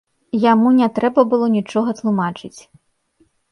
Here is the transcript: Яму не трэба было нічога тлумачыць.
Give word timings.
Яму 0.51 0.71
не 0.77 0.87
трэба 0.95 1.25
было 1.35 1.51
нічога 1.57 1.89
тлумачыць. 2.01 2.57